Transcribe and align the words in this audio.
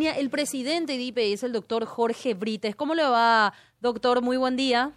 El 0.00 0.30
presidente 0.30 0.96
de 0.96 1.02
IPS, 1.02 1.42
el 1.42 1.52
doctor 1.52 1.84
Jorge 1.84 2.32
Brites. 2.32 2.74
¿Cómo 2.74 2.94
le 2.94 3.02
va, 3.02 3.52
doctor? 3.80 4.22
Muy 4.22 4.38
buen 4.38 4.56
día. 4.56 4.92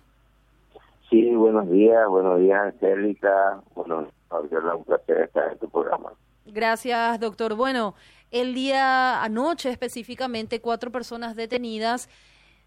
Sí, 1.10 1.30
buenos 1.36 1.70
días, 1.70 2.08
buenos 2.08 2.40
días, 2.40 2.74
Angélica. 2.74 3.62
Bueno, 3.76 4.08
un 4.32 4.84
placer 4.86 5.24
estar 5.24 5.52
en 5.52 5.60
tu 5.60 5.70
programa. 5.70 6.14
Gracias, 6.46 7.20
doctor. 7.20 7.56
Bueno, 7.56 7.96
el 8.32 8.54
día 8.54 9.22
anoche 9.22 9.70
específicamente, 9.70 10.62
cuatro 10.62 10.90
personas 10.90 11.36
detenidas 11.36 12.08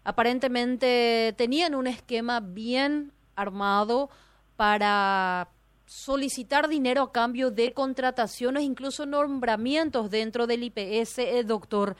aparentemente 0.03 1.33
tenían 1.37 1.73
un 1.73 1.87
esquema 1.87 2.39
bien 2.39 3.11
armado 3.35 4.11
para 4.55 5.49
solicitar 5.87 6.67
dinero 6.67 7.01
a 7.01 7.11
cambio 7.11 7.49
de 7.49 7.73
contrataciones, 7.73 8.61
incluso 8.61 9.07
nombramientos 9.07 10.11
dentro 10.11 10.45
del 10.45 10.63
IPS, 10.63 11.17
eh, 11.17 11.43
doctor 11.43 11.95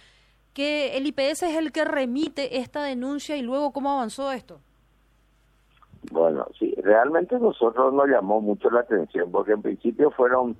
que 0.57 0.97
el 0.97 1.05
IPS 1.05 1.43
es 1.43 1.55
el 1.55 1.71
que 1.71 1.85
remite 1.85 2.57
esta 2.57 2.81
denuncia 2.81 3.37
y 3.37 3.43
luego 3.43 3.71
cómo 3.71 3.91
avanzó 3.91 4.31
esto. 4.31 4.59
Bueno, 6.11 6.47
sí, 6.57 6.73
realmente 6.81 7.37
nosotros 7.37 7.93
nos 7.93 8.07
llamó 8.07 8.41
mucho 8.41 8.71
la 8.71 8.79
atención 8.79 9.31
porque 9.31 9.51
en 9.51 9.61
principio 9.61 10.09
fueron 10.09 10.57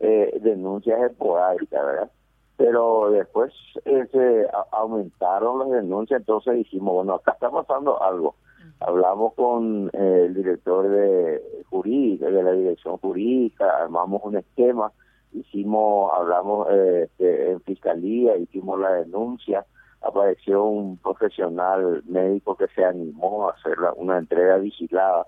eh, 0.00 0.40
denuncias 0.40 0.98
esporádicas, 1.10 1.84
¿verdad? 1.84 2.10
Pero 2.56 3.10
después 3.10 3.52
eh, 3.84 4.06
se 4.10 4.46
aumentaron 4.72 5.58
las 5.58 5.70
denuncias, 5.72 6.20
entonces 6.20 6.54
dijimos, 6.54 6.94
bueno, 6.94 7.16
acá 7.16 7.32
está 7.32 7.50
pasando 7.50 8.02
algo. 8.02 8.36
Hablamos 8.80 9.34
con 9.34 9.90
eh, 9.92 10.22
el 10.24 10.34
director 10.36 10.88
de 10.88 11.42
jurídica, 11.68 12.30
de 12.30 12.42
la 12.42 12.52
dirección 12.52 12.96
jurídica, 12.96 13.68
armamos 13.76 14.22
un 14.24 14.38
esquema 14.38 14.90
hicimos, 15.34 16.12
hablamos 16.14 16.68
eh, 16.70 17.08
en 17.18 17.60
fiscalía, 17.62 18.36
hicimos 18.36 18.80
la 18.80 18.92
denuncia, 18.92 19.66
apareció 20.00 20.64
un 20.64 20.96
profesional 20.98 22.02
médico 22.06 22.56
que 22.56 22.68
se 22.68 22.84
animó 22.84 23.48
a 23.48 23.52
hacer 23.52 23.76
una 23.96 24.18
entrega 24.18 24.56
vigilada 24.58 25.26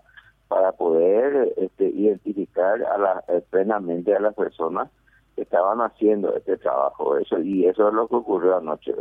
para 0.48 0.72
poder 0.72 1.52
este, 1.56 1.86
identificar 1.88 2.82
a 2.84 2.98
la, 2.98 3.24
eh, 3.28 3.42
plenamente 3.50 4.14
a 4.14 4.20
las 4.20 4.34
personas 4.34 4.90
que 5.34 5.42
estaban 5.42 5.80
haciendo 5.80 6.34
este 6.36 6.56
trabajo. 6.56 7.18
Eso 7.18 7.38
y 7.40 7.66
eso 7.66 7.88
es 7.88 7.94
lo 7.94 8.08
que 8.08 8.16
ocurrió 8.16 8.56
anoche. 8.56 8.94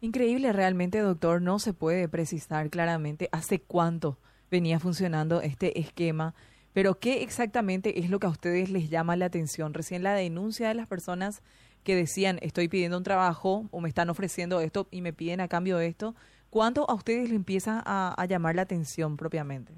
Increíble 0.00 0.52
realmente, 0.52 1.00
doctor. 1.00 1.42
No 1.42 1.58
se 1.58 1.74
puede 1.74 2.08
precisar 2.08 2.70
claramente 2.70 3.28
hace 3.32 3.60
cuánto 3.60 4.16
venía 4.50 4.78
funcionando 4.80 5.40
este 5.40 5.78
esquema 5.78 6.34
pero 6.78 6.94
¿qué 6.94 7.24
exactamente 7.24 7.98
es 7.98 8.08
lo 8.08 8.20
que 8.20 8.28
a 8.28 8.30
ustedes 8.30 8.70
les 8.70 8.88
llama 8.88 9.16
la 9.16 9.24
atención? 9.24 9.74
Recién 9.74 10.04
la 10.04 10.14
denuncia 10.14 10.68
de 10.68 10.74
las 10.74 10.86
personas 10.86 11.42
que 11.82 11.96
decían 11.96 12.38
estoy 12.40 12.68
pidiendo 12.68 12.96
un 12.96 13.02
trabajo 13.02 13.64
o 13.72 13.80
me 13.80 13.88
están 13.88 14.10
ofreciendo 14.10 14.60
esto 14.60 14.86
y 14.92 15.02
me 15.02 15.12
piden 15.12 15.40
a 15.40 15.48
cambio 15.48 15.76
de 15.78 15.88
esto. 15.88 16.14
¿Cuándo 16.50 16.88
a 16.88 16.94
ustedes 16.94 17.30
les 17.30 17.32
empieza 17.32 17.82
a, 17.84 18.24
llamar 18.26 18.54
la 18.54 18.62
atención 18.62 19.16
propiamente? 19.16 19.72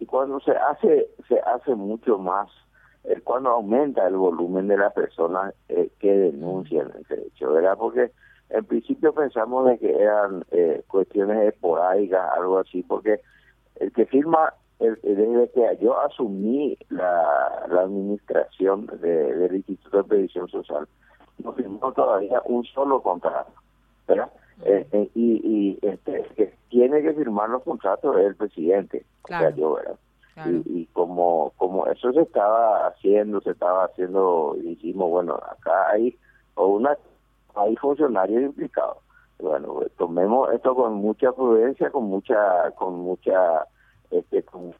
Y 0.00 0.06
cuando 0.06 0.40
se 0.40 0.50
hace, 0.56 1.06
se 1.28 1.38
hace 1.38 1.76
mucho 1.76 2.18
más, 2.18 2.50
es 3.04 3.22
cuando 3.22 3.50
aumenta 3.50 4.08
el 4.08 4.16
volumen 4.16 4.66
de 4.66 4.76
las 4.76 4.92
personas 4.92 5.54
eh, 5.68 5.88
que 6.00 6.10
denuncian 6.10 6.90
ese 7.00 7.28
hecho, 7.28 7.52
¿verdad? 7.52 7.76
Porque 7.78 8.10
en 8.50 8.64
principio 8.64 9.14
pensamos 9.14 9.66
de 9.66 9.78
que 9.78 10.02
eran 10.02 10.44
eh, 10.50 10.82
cuestiones 10.88 11.46
esporádicas, 11.46 12.28
algo 12.36 12.58
así, 12.58 12.82
porque 12.82 13.20
el 13.76 13.92
que 13.92 14.06
firma 14.06 14.52
desde 14.78 15.50
que 15.54 15.78
yo 15.80 15.98
asumí 16.00 16.76
la, 16.90 17.64
administración 17.70 18.86
del 19.00 19.54
Instituto 19.56 19.98
de 19.98 20.04
Previsión 20.04 20.48
Social, 20.48 20.86
no 21.38 21.52
firmó 21.52 21.92
todavía 21.92 22.40
un 22.46 22.64
solo 22.64 23.00
contrato, 23.02 23.52
¿verdad? 24.06 24.30
Eh, 24.64 24.86
eh, 24.92 25.10
y, 25.14 25.78
este, 25.82 26.22
que 26.36 26.54
tiene 26.68 27.02
que 27.02 27.12
firmar 27.12 27.48
los 27.50 27.62
contratos 27.62 28.16
es 28.16 28.26
el 28.26 28.36
presidente, 28.36 29.04
o 29.24 29.28
sea, 29.28 29.50
yo, 29.50 29.74
¿verdad? 29.74 29.96
Y, 30.66 30.86
como 30.86 31.52
como 31.56 31.86
eso 31.86 32.12
se 32.12 32.22
estaba 32.22 32.88
haciendo, 32.88 33.40
se 33.40 33.50
estaba 33.50 33.84
haciendo, 33.84 34.56
dijimos, 34.60 35.08
bueno, 35.08 35.34
acá 35.34 35.90
hay 35.90 36.16
o 36.56 36.66
una 36.66 36.96
hay 37.54 37.76
funcionarios 37.76 38.42
implicados. 38.42 38.98
Bueno, 39.38 39.74
pues, 39.74 39.92
tomemos 39.96 40.52
esto 40.52 40.74
con 40.74 40.94
mucha 40.94 41.32
prudencia, 41.32 41.90
con 41.90 42.04
mucha 42.04 42.70
con 42.72 42.94
mucha 43.00 43.66
este, 44.10 44.42
con, 44.42 44.74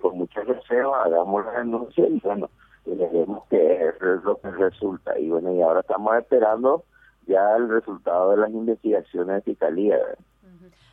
con 0.00 0.18
mucha 0.18 0.42
reserva, 0.42 1.04
hagamos 1.04 1.44
la 1.44 1.52
denuncia 1.52 2.06
y 2.06 2.20
bueno, 2.20 2.50
y 2.86 2.94
vemos 2.94 3.44
que 3.48 3.88
es 3.88 3.94
lo 4.00 4.40
que 4.40 4.50
resulta. 4.50 5.18
Y 5.18 5.30
bueno, 5.30 5.52
y 5.52 5.62
ahora 5.62 5.80
estamos 5.80 6.16
esperando 6.16 6.84
ya 7.26 7.56
el 7.56 7.68
resultado 7.68 8.32
de 8.32 8.36
las 8.38 8.50
investigaciones 8.50 9.36
de 9.36 9.42
Fiscalía. 9.42 9.98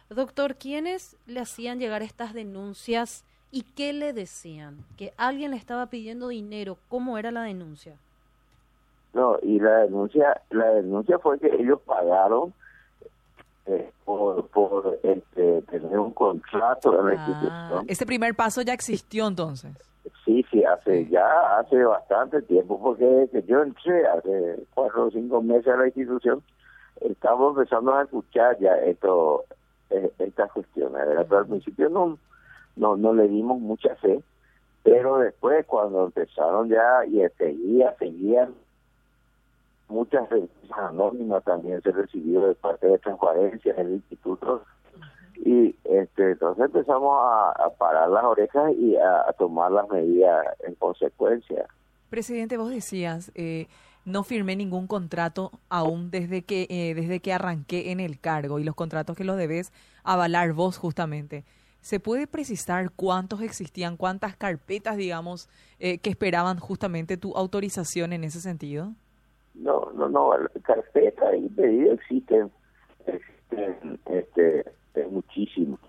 Doctor, 0.09 0.55
¿quiénes 0.55 1.17
le 1.25 1.41
hacían 1.41 1.79
llegar 1.79 2.01
estas 2.01 2.33
denuncias 2.33 3.25
y 3.51 3.63
qué 3.63 3.91
le 3.91 4.13
decían? 4.13 4.77
Que 4.97 5.13
alguien 5.17 5.51
le 5.51 5.57
estaba 5.57 5.87
pidiendo 5.87 6.29
dinero, 6.29 6.77
¿cómo 6.87 7.17
era 7.17 7.31
la 7.31 7.43
denuncia? 7.43 7.97
No, 9.13 9.37
y 9.41 9.59
la 9.59 9.79
denuncia, 9.79 10.41
la 10.49 10.67
denuncia 10.71 11.19
fue 11.19 11.39
que 11.39 11.53
ellos 11.53 11.81
pagaron 11.81 12.53
eh, 13.67 13.91
por, 14.05 14.47
por 14.49 14.99
este, 15.03 15.61
tener 15.63 15.99
un 15.99 16.13
contrato 16.13 16.91
de 16.91 17.03
la 17.03 17.09
ah, 17.09 17.13
institución. 17.13 17.85
Este 17.87 18.05
primer 18.05 18.35
paso 18.35 18.61
ya 18.61 18.73
existió 18.73 19.27
entonces. 19.27 19.71
Sí, 20.23 20.45
sí, 20.51 20.63
hace 20.63 21.07
ya 21.07 21.25
hace 21.57 21.83
bastante 21.83 22.41
tiempo, 22.43 22.79
porque 22.81 23.29
yo 23.45 23.63
entré 23.63 24.07
hace 24.07 24.63
cuatro 24.73 25.07
o 25.07 25.11
cinco 25.11 25.41
meses 25.41 25.67
a 25.67 25.77
la 25.77 25.87
institución, 25.87 26.41
estamos 27.01 27.57
empezando 27.57 27.93
a 27.93 28.03
escuchar 28.03 28.57
ya 28.59 28.75
esto, 28.77 29.45
eh, 29.89 30.11
estas 30.19 30.51
cuestiones. 30.51 31.01
Pero 31.27 31.39
al 31.39 31.47
principio 31.47 31.89
no, 31.89 32.17
no, 32.75 32.95
no 32.95 33.13
le 33.13 33.27
dimos 33.27 33.59
mucha 33.59 33.95
fe, 33.95 34.21
pero 34.83 35.17
después 35.17 35.65
cuando 35.65 36.05
empezaron 36.05 36.69
ya 36.69 37.05
y 37.05 37.21
seguía, 37.37 37.95
seguían 37.99 38.53
muchas 39.87 40.29
revistas 40.29 40.77
anónimas 40.77 41.43
también 41.43 41.81
se 41.81 41.91
recibió 41.91 42.41
de 42.41 42.55
parte 42.55 42.87
de 42.87 42.99
transparencia 42.99 43.73
en 43.73 43.87
el 43.87 43.93
instituto 43.93 44.63
y 45.35 45.75
este 45.83 46.31
entonces 46.31 46.65
empezamos 46.65 47.17
a, 47.21 47.69
parar 47.77 48.09
las 48.09 48.23
orejas 48.23 48.73
y 48.75 48.95
a, 48.95 49.31
tomar 49.37 49.71
las 49.71 49.87
medidas 49.89 50.45
en 50.65 50.75
consecuencia. 50.75 51.65
Presidente, 52.09 52.57
vos 52.57 52.69
decías, 52.69 53.31
eh, 53.35 53.67
no 54.05 54.23
firmé 54.23 54.55
ningún 54.55 54.87
contrato 54.87 55.51
aún 55.69 56.09
desde 56.09 56.43
que 56.43 56.67
eh, 56.69 56.93
desde 56.95 57.19
que 57.19 57.33
arranqué 57.33 57.91
en 57.91 57.99
el 57.99 58.19
cargo 58.19 58.59
y 58.59 58.63
los 58.63 58.75
contratos 58.75 59.15
que 59.15 59.23
los 59.23 59.37
debes 59.37 59.71
avalar 60.03 60.53
vos 60.53 60.77
justamente. 60.77 61.45
¿Se 61.81 61.99
puede 61.99 62.27
precisar 62.27 62.91
cuántos 62.91 63.41
existían, 63.41 63.95
cuántas 63.95 64.35
carpetas, 64.35 64.97
digamos, 64.97 65.47
eh, 65.79 65.99
que 65.99 66.09
esperaban 66.09 66.59
justamente 66.59 67.15
tu 67.15 67.37
autorización 67.37 68.11
en 68.11 68.23
ese 68.23 68.41
sentido? 68.41 68.93
No, 69.57 69.91
no, 69.93 70.07
no, 70.09 70.31
carpeta 70.63 71.35
y 71.35 71.49
pedido 71.49 71.93
existen, 71.93 72.51
existen 73.05 73.99
este, 74.05 74.63
muchísimos. 75.09 75.79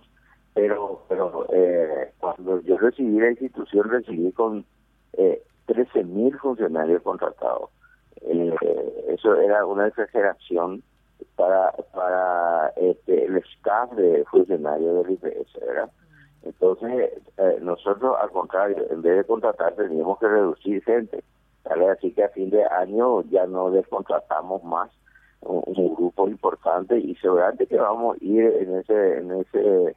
Pero, 0.55 1.05
pero 1.09 1.47
eh, 1.53 2.13
cuando 2.19 2.61
yo 2.63 2.79
recibí 2.79 3.19
la 3.19 3.31
institución, 3.31 3.89
recibí 3.89 4.33
con 4.33 4.65
eh, 5.13 5.43
13 5.67 6.05
mil 6.05 6.37
funcionarios 6.39 7.03
contratados. 7.03 7.71
Eh, 8.23 8.55
eso 9.09 9.37
era 9.37 9.65
una 9.65 9.87
exageración 9.87 10.83
para 11.37 11.73
para 11.95 12.69
este, 12.77 13.25
el 13.27 13.37
staff 13.37 13.93
de 13.93 14.25
funcionarios 14.31 15.07
del 15.07 15.13
IPS, 15.13 15.61
¿verdad? 15.61 15.91
Entonces, 16.43 17.13
eh, 17.37 17.59
nosotros, 17.61 18.17
al 18.21 18.31
contrario, 18.31 18.85
en 18.91 19.03
vez 19.03 19.19
de 19.19 19.25
contratar, 19.25 19.75
teníamos 19.75 20.19
que 20.19 20.29
reducir 20.29 20.83
gente. 20.85 21.23
Así 21.69 22.13
que 22.13 22.25
a 22.25 22.29
fin 22.31 22.51
de 22.51 22.65
año 22.65 23.23
ya 23.31 23.47
no 23.47 23.71
descontratamos 23.71 24.63
más 24.65 24.91
un, 25.41 25.95
grupo 25.95 26.29
importante 26.29 26.99
y 26.99 27.15
seguramente 27.17 27.67
que 27.67 27.77
vamos 27.77 28.17
a 28.17 28.25
ir 28.25 28.45
en 28.45 28.77
ese 28.77 29.19
en 29.19 29.33
ese 29.33 29.97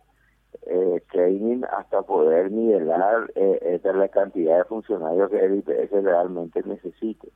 eh, 0.64 1.04
training 1.12 1.64
hasta 1.72 2.02
poder 2.02 2.52
nivelar 2.52 3.32
eh, 3.36 3.80
la 3.84 4.08
cantidad 4.10 4.58
de 4.58 4.64
funcionarios 4.66 5.30
que 5.30 5.40
el 5.40 5.56
IPS 5.58 5.92
realmente 6.04 6.62
necesite. 6.64 7.32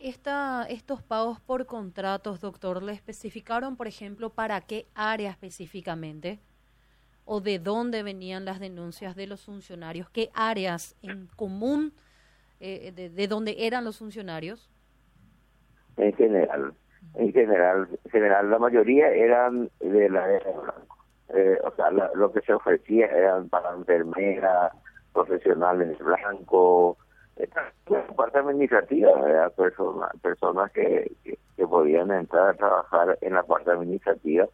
Esta, 0.00 0.66
estos 0.68 1.02
pagos 1.02 1.40
por 1.40 1.66
contratos, 1.66 2.40
doctor, 2.40 2.82
¿le 2.82 2.92
especificaron, 2.92 3.76
por 3.76 3.86
ejemplo, 3.86 4.30
para 4.30 4.60
qué 4.60 4.86
área 4.94 5.30
específicamente? 5.30 6.40
¿O 7.24 7.40
de 7.40 7.58
dónde 7.58 8.02
venían 8.02 8.44
las 8.44 8.60
denuncias 8.60 9.16
de 9.16 9.26
los 9.26 9.42
funcionarios? 9.46 10.10
¿Qué 10.10 10.30
áreas 10.34 10.94
en 11.00 11.28
común 11.36 11.94
eh, 12.64 12.92
de, 12.92 13.10
de 13.10 13.28
dónde 13.28 13.66
eran 13.66 13.84
los 13.84 13.98
funcionarios? 13.98 14.70
En 15.98 16.14
general, 16.14 16.72
en 17.14 17.32
general, 17.32 17.88
general 18.10 18.50
la 18.50 18.58
mayoría 18.58 19.10
eran 19.10 19.70
de 19.80 20.08
la 20.08 20.26
eh, 21.28 21.58
o 21.62 21.70
sea, 21.74 21.90
lo 21.90 22.32
que 22.32 22.40
se 22.42 22.54
ofrecía 22.54 23.06
eran 23.06 23.48
para 23.48 23.72
enfermeras, 23.74 24.72
profesionales 25.12 25.98
blancos, 25.98 26.96
la 27.88 28.06
parte 28.16 28.38
administrativa, 28.38 29.50
personas, 29.50 30.10
personas 30.22 30.70
que, 30.72 31.12
que, 31.24 31.66
podían 31.66 32.10
entrar 32.12 32.50
a 32.50 32.54
trabajar 32.54 33.18
en 33.20 33.34
la 33.34 33.42
parte 33.42 33.70
administrativa. 33.70 34.46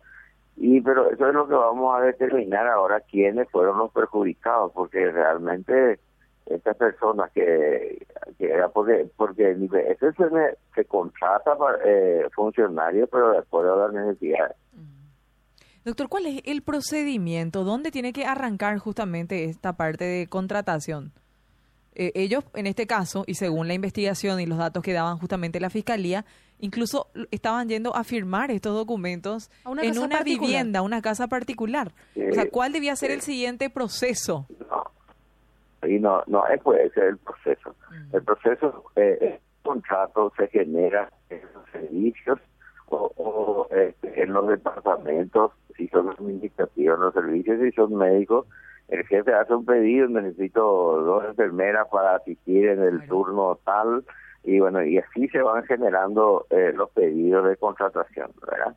Y 0.57 0.81
pero 0.81 1.11
eso 1.11 1.29
es 1.29 1.35
lo 1.35 1.47
que 1.47 1.55
vamos 1.55 1.97
a 1.97 2.03
determinar 2.03 2.67
ahora 2.67 3.01
quiénes 3.01 3.49
fueron 3.51 3.79
los 3.79 3.93
perjudicados, 3.93 4.73
porque 4.73 5.11
realmente 5.11 6.01
estas 6.51 6.77
personas 6.77 7.31
que, 7.33 8.07
que 8.39 8.51
era 8.51 8.69
porque 8.69 9.09
porque 9.17 9.53
ese 9.53 10.13
se, 10.13 10.59
se 10.75 10.85
contrata 10.85 11.57
para 11.57 11.79
eh, 11.85 12.29
funcionarios 12.35 13.09
pero 13.11 13.33
después 13.33 13.67
de 13.67 13.77
las 13.77 13.93
necesidades. 13.93 14.57
Doctor, 15.85 16.09
¿cuál 16.09 16.27
es 16.27 16.43
el 16.45 16.63
procedimiento? 16.63 17.65
¿Dónde 17.65 17.91
tiene 17.91 18.13
que 18.13 18.27
arrancar 18.27 18.79
justamente 18.79 19.45
esta 19.45 19.75
parte 19.75 20.05
de 20.05 20.27
contratación? 20.27 21.13
Eh, 21.95 22.13
ellos, 22.15 22.45
en 22.55 22.67
este 22.67 22.87
caso, 22.87 23.25
y 23.27 23.35
según 23.35 23.67
la 23.67 23.75
investigación 23.75 24.41
y 24.41 24.47
los 24.47 24.59
datos 24.59 24.83
que 24.83 24.93
daban 24.93 25.19
justamente 25.19 25.59
la 25.59 25.71
fiscalía, 25.71 26.25
incluso 26.59 27.09
estaban 27.31 27.69
yendo 27.69 27.97
a 27.97 28.05
firmar 28.05 28.51
estos 28.51 28.75
documentos 28.75 29.51
en 29.83 29.99
una 29.99 30.23
vivienda, 30.23 30.83
una 30.83 31.03
casa 31.03 31.27
particular. 31.27 31.93
o 32.15 32.35
sea, 32.35 32.49
¿cuál 32.49 32.73
debía 32.73 32.95
ser 32.95 33.11
el 33.11 33.23
siguiente 33.23 33.71
proceso? 33.71 34.47
No, 34.71 34.85
y 35.87 35.99
no, 35.99 36.23
no 36.27 36.45
puede 36.63 36.91
ser 36.91 37.05
el 37.05 37.19
proceso. 37.19 37.75
Mm. 37.91 38.17
El 38.17 38.23
proceso, 38.23 38.85
eh, 38.97 39.19
el 39.21 39.41
contrato 39.63 40.33
se 40.37 40.49
genera 40.49 41.11
en 41.29 41.41
los 41.55 41.71
servicios 41.71 42.39
o, 42.89 43.69
este, 43.71 44.23
en 44.23 44.33
los 44.33 44.49
departamentos, 44.49 45.53
si 45.77 45.87
son 45.89 46.09
administrativos, 46.11 46.99
los 46.99 47.15
servicios, 47.15 47.61
si 47.61 47.71
son 47.73 47.95
médicos, 47.95 48.47
el 48.89 49.07
jefe 49.07 49.33
hace 49.33 49.55
un 49.55 49.65
pedido, 49.65 50.09
necesito 50.09 50.63
dos 50.63 51.25
enfermeras 51.25 51.87
para 51.93 52.17
asistir 52.17 52.67
en 52.67 52.83
el 52.83 53.07
turno 53.07 53.59
tal, 53.65 54.05
y 54.43 54.59
bueno, 54.59 54.83
y 54.83 54.99
así 54.99 55.29
se 55.29 55.41
van 55.41 55.63
generando 55.65 56.47
eh, 56.51 56.73
los 56.75 56.91
pedidos 56.91 57.47
de 57.47 57.57
contratación, 57.57 58.33
¿verdad? 58.41 58.75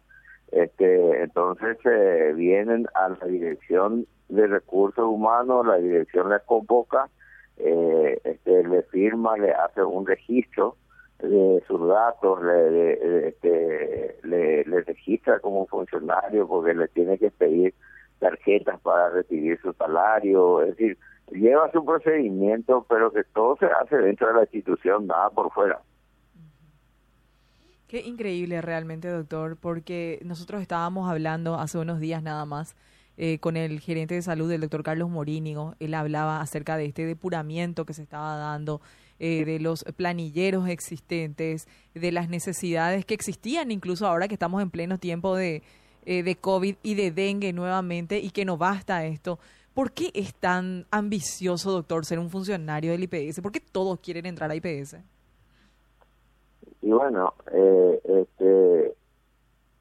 Este, 0.54 1.24
entonces 1.24 1.78
eh, 1.84 2.32
vienen 2.36 2.86
a 2.94 3.10
la 3.10 3.26
dirección 3.26 4.06
de 4.30 4.46
recursos 4.46 5.04
humanos, 5.04 5.66
la 5.66 5.78
dirección 5.78 6.30
les 6.30 6.44
convoca, 6.44 7.10
eh, 7.58 8.20
este, 8.24 8.64
le 8.64 8.84
firma, 8.84 9.36
le 9.38 9.52
hace 9.52 9.84
un 9.84 10.06
registro 10.06 10.76
de 11.20 11.64
sus 11.68 11.88
datos, 11.88 12.40
este, 12.44 14.20
le, 14.24 14.64
le 14.66 14.82
registra 14.82 15.40
como 15.40 15.66
funcionario 15.66 16.48
porque 16.48 16.76
le 16.76 16.88
tiene 16.90 17.18
que 17.18 17.32
pedir 17.32 17.74
tarjetas 18.20 18.80
para 18.82 19.10
recibir 19.10 19.60
su 19.60 19.74
salario, 19.74 20.62
es 20.62 20.78
decir, 20.78 20.98
lleva 21.32 21.72
su 21.72 21.84
procedimiento, 21.84 22.86
pero 22.88 23.12
que 23.12 23.24
todo 23.34 23.58
se 23.58 23.66
hace 23.66 23.98
dentro 23.98 24.28
de 24.28 24.34
la 24.36 24.42
institución, 24.42 25.08
nada 25.08 25.30
por 25.32 25.52
fuera. 25.52 25.80
Qué 27.94 28.00
increíble 28.00 28.60
realmente, 28.60 29.08
doctor, 29.08 29.56
porque 29.56 30.18
nosotros 30.26 30.64
estábamos 30.64 31.08
hablando 31.08 31.60
hace 31.60 31.78
unos 31.78 32.00
días 32.00 32.24
nada 32.24 32.44
más 32.44 32.76
eh, 33.18 33.38
con 33.38 33.56
el 33.56 33.80
gerente 33.82 34.16
de 34.16 34.24
salud, 34.24 34.52
el 34.52 34.62
doctor 34.62 34.82
Carlos 34.82 35.12
Morínigo. 35.12 35.76
Él 35.80 35.94
hablaba 35.94 36.42
acerca 36.42 36.76
de 36.76 36.86
este 36.86 37.06
depuramiento 37.06 37.86
que 37.86 37.94
se 37.94 38.02
estaba 38.02 38.36
dando, 38.36 38.82
eh, 39.20 39.46
de 39.46 39.60
los 39.60 39.84
planilleros 39.96 40.68
existentes, 40.70 41.68
de 41.94 42.12
las 42.12 42.30
necesidades 42.30 43.06
que 43.06 43.14
existían, 43.14 43.70
incluso 43.70 44.08
ahora 44.08 44.28
que 44.28 44.34
estamos 44.34 44.64
en 44.64 44.72
pleno 44.72 44.98
tiempo 44.98 45.36
de, 45.36 45.62
eh, 46.08 46.24
de 46.24 46.36
COVID 46.36 46.78
y 46.82 46.96
de 46.96 47.12
dengue 47.12 47.54
nuevamente 47.54 48.18
y 48.18 48.32
que 48.32 48.44
no 48.44 48.58
basta 48.58 49.06
esto. 49.06 49.38
¿Por 49.76 49.92
qué 49.92 50.10
es 50.16 50.34
tan 50.34 50.88
ambicioso, 50.90 51.72
doctor, 51.72 52.08
ser 52.08 52.18
un 52.18 52.32
funcionario 52.32 52.92
del 52.92 53.04
IPS? 53.04 53.40
¿Por 53.42 53.52
qué 53.52 53.60
todos 53.60 54.00
quieren 54.00 54.26
entrar 54.26 54.50
a 54.50 54.56
IPS? 54.56 54.96
Y 56.84 56.92
bueno, 56.92 57.34
eh, 57.54 58.02
este, 58.04 58.94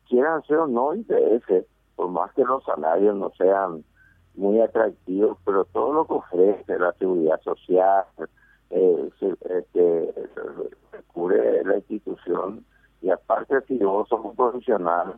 quieran 0.09 0.41
ser 0.45 0.59
o 0.59 0.67
no 0.69 0.95
IPS, 0.95 1.67
por 1.97 2.09
más 2.11 2.33
que 2.35 2.45
los 2.45 2.63
salarios 2.63 3.17
no 3.17 3.33
sean 3.37 3.85
muy 4.37 4.61
atractivos, 4.61 5.37
pero 5.45 5.65
todo 5.65 5.93
lo 5.93 6.07
que 6.07 6.15
ofrece 6.15 6.79
la 6.79 6.93
seguridad 6.93 7.41
social, 7.43 8.05
eh, 8.71 9.11
este, 9.21 10.15
cubre 11.13 11.65
la 11.65 11.79
institución, 11.79 12.65
y 13.01 13.11
aparte 13.11 13.61
si 13.63 13.79
vos 13.79 14.09
sos 14.09 14.25
un 14.25 14.37
profesional, 14.37 15.17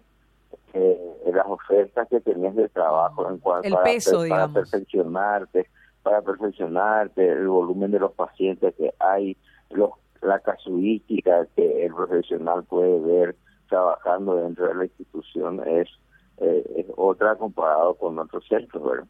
eh, 0.73 1.33
las 1.35 1.47
ofertas 1.47 2.09
que 2.09 2.21
tenías 2.23 2.57
de 2.57 2.71
trabajo 2.71 3.29
en 3.29 3.37
cuanto 3.39 3.69
el 3.69 3.77
peso, 3.85 4.23
para, 4.27 4.49
perfeccionarte, 4.49 5.69
para 6.03 6.23
perfeccionarte, 6.23 7.29
el 7.29 7.47
volumen 7.47 7.91
de 7.91 8.01
los 8.01 8.13
pacientes 8.13 8.75
que 8.75 8.95
hay, 8.99 9.37
los, 9.69 9.91
la 10.25 10.41
casuística 10.41 11.47
que 11.55 11.87
el 11.87 11.95
profesional 11.95 12.65
puede 12.65 13.01
ver 13.01 13.37
trabajando 13.69 14.37
dentro 14.37 14.69
de 14.69 14.75
la 14.75 14.85
institución 14.85 15.61
es, 15.67 15.89
eh, 16.39 16.65
es 16.77 16.87
otra 16.97 17.37
comparado 17.37 17.95
con 17.95 18.19
otros 18.19 18.47
centros, 18.49 19.07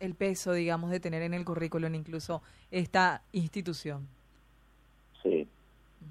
El 0.00 0.14
peso, 0.14 0.52
digamos, 0.52 0.90
de 0.90 1.00
tener 1.00 1.22
en 1.22 1.34
el 1.34 1.44
currículum 1.44 1.94
incluso 1.94 2.42
esta 2.70 3.22
institución. 3.32 4.08
Sí, 5.22 5.48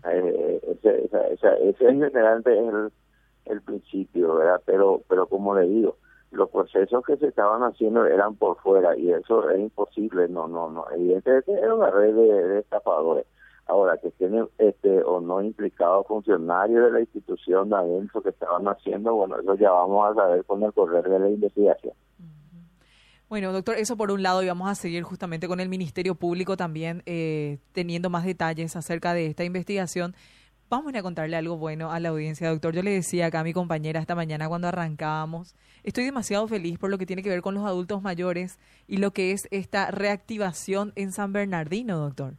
eh, 0.09 0.61
ese, 0.67 1.05
esa, 1.05 1.53
ese, 1.57 1.85
generalmente 1.85 2.53
es 2.53 2.73
el 2.73 2.91
el 3.49 3.61
principio, 3.61 4.35
¿verdad? 4.35 4.61
Pero, 4.65 5.01
pero 5.07 5.27
como 5.27 5.55
le 5.55 5.67
digo, 5.67 5.97
los 6.31 6.49
procesos 6.49 7.03
que 7.05 7.17
se 7.17 7.27
estaban 7.27 7.61
haciendo 7.63 8.05
eran 8.05 8.35
por 8.35 8.57
fuera 8.57 8.97
y 8.97 9.11
eso 9.11 9.49
es 9.49 9.59
imposible, 9.59 10.27
no, 10.27 10.47
no, 10.47 10.69
no, 10.69 10.85
evidentemente 10.91 11.53
era 11.53 11.73
una 11.73 11.89
red 11.89 12.13
de, 12.13 12.59
estafadores. 12.59 13.25
Ahora, 13.67 13.97
que 13.97 14.11
tienen 14.11 14.47
este 14.57 15.03
o 15.03 15.19
no 15.19 15.41
implicados 15.41 16.07
funcionarios 16.07 16.85
de 16.85 16.91
la 16.91 16.99
institución 17.01 17.69
de 17.69 17.75
adentro 17.75 18.21
que 18.21 18.29
estaban 18.29 18.65
haciendo, 18.67 19.13
bueno, 19.13 19.37
eso 19.39 19.55
ya 19.55 19.71
vamos 19.71 20.09
a 20.09 20.15
saber 20.15 20.45
con 20.45 20.63
el 20.63 20.71
correr 20.73 21.07
de 21.07 21.19
la 21.19 21.29
investigación. 21.29 21.93
Bueno, 23.29 23.51
doctor, 23.51 23.75
eso 23.75 23.97
por 23.97 24.09
un 24.11 24.23
lado, 24.23 24.41
y 24.41 24.47
vamos 24.47 24.69
a 24.69 24.75
seguir 24.75 25.03
justamente 25.03 25.49
con 25.49 25.59
el 25.59 25.67
Ministerio 25.67 26.15
Público 26.15 26.55
también 26.55 27.03
eh, 27.05 27.59
teniendo 27.73 28.09
más 28.09 28.23
detalles 28.23 28.77
acerca 28.77 29.13
de 29.13 29.25
esta 29.25 29.43
investigación. 29.43 30.15
Vamos 30.69 30.93
a 30.95 31.01
contarle 31.01 31.35
algo 31.35 31.57
bueno 31.57 31.91
a 31.91 31.99
la 31.99 32.09
audiencia, 32.09 32.49
doctor. 32.49 32.73
Yo 32.73 32.83
le 32.83 32.91
decía 32.91 33.25
acá 33.25 33.41
a 33.41 33.43
mi 33.43 33.51
compañera 33.51 33.99
esta 33.99 34.15
mañana 34.15 34.47
cuando 34.47 34.69
arrancábamos, 34.69 35.55
estoy 35.83 36.05
demasiado 36.05 36.47
feliz 36.47 36.79
por 36.79 36.89
lo 36.89 36.97
que 36.97 37.05
tiene 37.05 37.21
que 37.21 37.29
ver 37.29 37.41
con 37.41 37.53
los 37.53 37.65
adultos 37.65 38.01
mayores 38.01 38.59
y 38.87 38.97
lo 38.97 39.11
que 39.11 39.31
es 39.31 39.47
esta 39.51 39.91
reactivación 39.91 40.93
en 40.95 41.11
San 41.11 41.33
Bernardino, 41.33 41.97
doctor. 41.99 42.35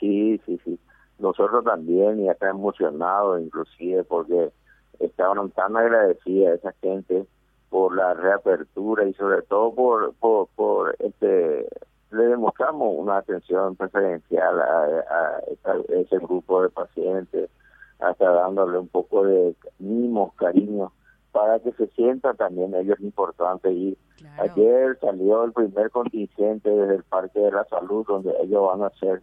Sí, 0.00 0.40
sí, 0.46 0.58
sí. 0.64 0.78
Nosotros 1.18 1.64
también, 1.64 2.20
y 2.20 2.28
acá 2.28 2.50
emocionados 2.50 3.40
inclusive, 3.40 4.04
porque 4.04 4.52
estaban 5.00 5.50
tan 5.50 5.76
agradecidas 5.76 6.58
esa 6.58 6.72
gente 6.80 7.26
por 7.70 7.94
la 7.94 8.14
reapertura 8.14 9.06
y 9.06 9.14
sobre 9.14 9.42
todo 9.42 9.74
por, 9.74 10.14
por, 10.14 10.48
por 10.54 10.96
este 11.00 11.66
le 12.10 12.24
demostramos 12.24 12.94
una 12.96 13.18
atención 13.18 13.76
preferencial 13.76 14.60
a, 14.60 15.40
ese 15.88 16.16
grupo 16.18 16.62
de 16.62 16.70
pacientes, 16.70 17.50
hasta 17.98 18.30
dándole 18.30 18.78
un 18.78 18.88
poco 18.88 19.24
de 19.24 19.54
mimos, 19.78 20.32
cariño, 20.34 20.92
para 21.32 21.58
que 21.60 21.72
se 21.72 21.86
sienta 21.88 22.32
también 22.34 22.74
ellos 22.74 22.98
importante. 23.00 23.70
Y 23.72 23.98
ayer 24.38 24.98
salió 25.00 25.44
el 25.44 25.52
primer 25.52 25.90
contingente 25.90 26.70
desde 26.70 26.96
el 26.96 27.02
Parque 27.04 27.40
de 27.40 27.52
la 27.52 27.64
Salud, 27.64 28.06
donde 28.06 28.34
ellos 28.42 28.66
van 28.66 28.82
a 28.82 28.86
hacer 28.86 29.22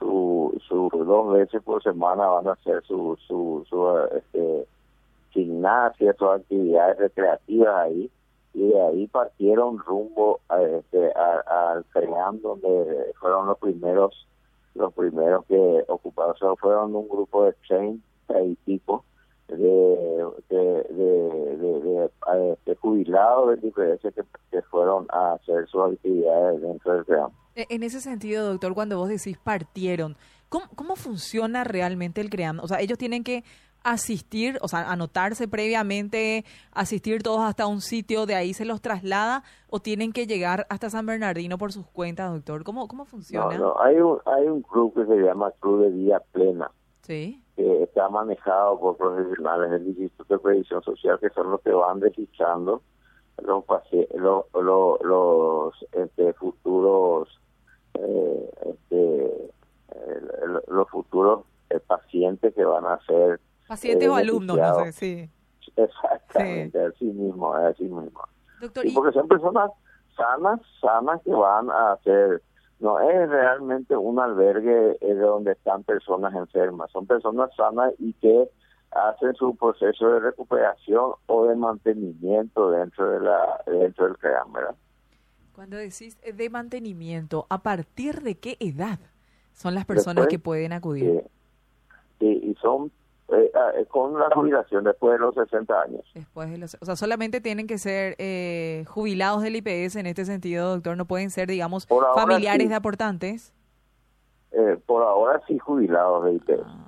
su, 0.00 0.60
su 0.66 0.90
dos 0.92 1.32
veces 1.34 1.62
por 1.62 1.82
semana, 1.82 2.26
van 2.26 2.48
a 2.48 2.52
hacer 2.52 2.82
su, 2.84 3.16
su, 3.28 3.64
su 3.68 3.98
este, 4.16 4.66
gimnasia, 5.30 6.14
sus 6.18 6.28
actividades 6.28 6.98
recreativas 6.98 7.76
ahí. 7.76 8.10
Y 8.52 8.66
de 8.66 8.82
ahí 8.82 9.06
partieron 9.06 9.78
rumbo 9.78 10.40
a, 10.48 10.60
este, 10.60 11.12
al 11.12 11.84
CEAM 11.92 12.40
donde 12.40 13.12
fueron 13.20 13.46
los 13.46 13.58
primeros 13.58 14.26
los 14.74 14.92
primeros 14.94 15.44
que 15.46 15.84
ocuparon, 15.88 16.34
o 16.40 16.56
fueron 16.56 16.94
un 16.94 17.08
grupo 17.08 17.44
de 17.44 17.52
30 17.66 18.02
y 18.44 18.54
tipo 18.64 19.04
de, 19.56 20.26
de, 20.48 20.84
de, 20.94 22.10
de, 22.66 22.74
jubilados 22.76 23.50
de 23.50 23.56
diferencia 23.56 24.10
que, 24.10 24.22
que, 24.50 24.62
fueron 24.62 25.06
a 25.10 25.34
hacer 25.34 25.66
sus 25.68 25.92
actividades 25.92 26.60
dentro 26.60 26.94
del 26.94 27.04
CEAM. 27.04 27.30
E, 27.54 27.66
en 27.68 27.82
ese 27.82 28.00
sentido, 28.00 28.46
doctor, 28.46 28.74
cuando 28.74 28.98
vos 28.98 29.08
decís 29.08 29.38
partieron, 29.38 30.16
¿cómo, 30.48 30.66
cómo 30.74 30.96
funciona 30.96 31.64
realmente 31.64 32.20
el 32.20 32.30
CREAM? 32.30 32.60
O 32.60 32.68
sea, 32.68 32.80
ellos 32.80 32.98
tienen 32.98 33.24
que 33.24 33.44
asistir, 33.82 34.58
o 34.60 34.68
sea, 34.68 34.90
anotarse 34.90 35.48
previamente, 35.48 36.44
asistir 36.72 37.22
todos 37.22 37.40
hasta 37.40 37.66
un 37.66 37.80
sitio, 37.80 38.26
de 38.26 38.34
ahí 38.34 38.52
se 38.52 38.64
los 38.64 38.80
traslada 38.80 39.42
o 39.68 39.80
tienen 39.80 40.12
que 40.12 40.26
llegar 40.26 40.66
hasta 40.68 40.90
San 40.90 41.06
Bernardino 41.06 41.58
por 41.58 41.72
sus 41.72 41.86
cuentas, 41.86 42.32
doctor? 42.32 42.64
¿Cómo, 42.64 42.88
cómo 42.88 43.04
funciona? 43.04 43.56
No, 43.56 43.74
no, 43.74 43.80
hay 43.80 43.96
un, 43.96 44.18
hay 44.26 44.46
un 44.46 44.62
club 44.62 44.94
que 44.94 45.06
se 45.06 45.16
llama 45.16 45.50
Club 45.60 45.82
de 45.82 45.90
Día 45.92 46.20
Plena. 46.32 46.70
Sí. 47.02 47.42
Que 47.60 47.82
está 47.82 48.08
manejado 48.08 48.80
por 48.80 48.96
profesionales 48.96 49.70
del 49.70 49.88
Instituto 49.88 50.34
de 50.34 50.40
Previsión 50.40 50.82
Social, 50.82 51.18
que 51.20 51.28
son 51.30 51.50
los 51.50 51.60
que 51.60 51.72
van 51.72 52.00
registrando 52.00 52.82
los, 53.42 53.64
los, 54.54 55.02
los 55.02 55.86
este, 55.92 56.32
futuros 56.34 57.28
eh, 57.94 58.50
este, 58.66 59.52
los 60.68 60.88
futuros 60.88 61.44
pacientes 61.86 62.54
que 62.54 62.64
van 62.64 62.86
a 62.86 62.98
ser 63.06 63.40
pacientes 63.68 64.08
o 64.08 64.14
alumnos, 64.14 64.56
no 64.56 64.84
sé, 64.84 64.92
sí. 64.92 65.30
Exactamente, 65.76 66.82
así 66.82 67.04
mismo, 67.04 67.52
así 67.54 67.84
mismo. 67.84 68.22
Doctor, 68.60 68.86
y 68.86 68.92
porque 68.92 69.12
son 69.12 69.28
personas 69.28 69.70
sanas, 70.16 70.60
sanas 70.80 71.20
que 71.22 71.30
van 71.30 71.70
a 71.70 71.92
hacer, 71.92 72.42
no 72.80 72.98
es 72.98 73.28
realmente 73.28 73.96
un 73.96 74.18
albergue 74.18 74.98
donde 75.20 75.52
están 75.52 75.84
personas 75.84 76.34
enfermas, 76.34 76.90
son 76.90 77.06
personas 77.06 77.54
sanas 77.54 77.92
y 77.98 78.14
que 78.14 78.48
hacen 78.90 79.34
su 79.34 79.54
proceso 79.54 80.08
de 80.08 80.20
recuperación 80.20 81.12
o 81.26 81.46
de 81.46 81.54
mantenimiento 81.54 82.70
dentro 82.70 83.10
de 83.10 83.20
la 83.20 83.62
dentro 83.66 84.06
del 84.06 84.18
CREAM, 84.18 84.52
¿verdad? 84.52 84.74
Cuando 85.54 85.76
decís 85.76 86.18
de 86.20 86.50
mantenimiento, 86.50 87.46
¿a 87.50 87.62
partir 87.62 88.22
de 88.22 88.38
qué 88.38 88.56
edad 88.60 88.98
son 89.52 89.74
las 89.74 89.84
personas 89.84 90.26
que 90.26 90.38
pueden 90.38 90.72
acudir? 90.72 91.24
Sí, 92.18 92.40
y 92.42 92.54
son 92.60 92.90
eh, 93.32 93.50
eh, 93.76 93.86
con 93.86 94.18
la 94.18 94.28
jubilación 94.34 94.82
después 94.82 95.12
de 95.12 95.18
los 95.18 95.34
60 95.34 95.82
años. 95.82 96.02
Después 96.14 96.50
de 96.50 96.58
los, 96.58 96.76
o 96.80 96.84
sea, 96.84 96.96
solamente 96.96 97.40
tienen 97.40 97.68
que 97.68 97.78
ser 97.78 98.16
eh, 98.18 98.84
jubilados 98.88 99.42
del 99.42 99.54
IPS 99.54 99.96
en 99.96 100.06
este 100.06 100.24
sentido, 100.24 100.70
doctor, 100.70 100.96
no 100.96 101.04
pueden 101.04 101.30
ser, 101.30 101.48
digamos, 101.48 101.86
familiares 102.14 102.68
de 102.68 102.74
aportantes. 102.74 103.54
por 104.86 105.04
ahora 105.04 105.40
sí 105.46 105.58
jubilados 105.58 106.24
de 106.24 106.34
IPS. 106.34 106.62
Ah. 106.64 106.86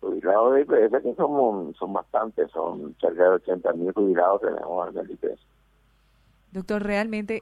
Jubilados 0.00 0.54
de 0.54 0.60
IPS 0.62 1.02
que 1.02 1.14
son, 1.16 1.74
son 1.74 1.92
bastantes, 1.92 2.50
son 2.52 2.94
cerca 3.00 3.24
de 3.24 3.30
80 3.30 3.72
mil 3.72 3.92
jubilados 3.92 4.40
tenemos 4.40 4.88
en 4.94 4.98
el 4.98 5.10
IPS. 5.10 5.46
Doctor, 6.52 6.82
realmente 6.82 7.40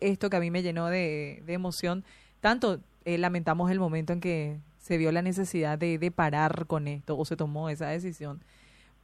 esto 0.00 0.28
que 0.28 0.36
a 0.36 0.40
mí 0.40 0.50
me 0.50 0.62
llenó 0.62 0.88
de, 0.88 1.42
de 1.46 1.52
emoción, 1.52 2.04
tanto 2.40 2.78
lamentamos 3.04 3.70
el 3.70 3.78
momento 3.78 4.12
en 4.12 4.20
que 4.20 4.58
se 4.88 4.96
vio 4.96 5.12
la 5.12 5.20
necesidad 5.20 5.78
de, 5.78 5.98
de, 5.98 6.10
parar 6.10 6.64
con 6.66 6.88
esto 6.88 7.18
o 7.18 7.26
se 7.26 7.36
tomó 7.36 7.68
esa 7.68 7.88
decisión. 7.88 8.40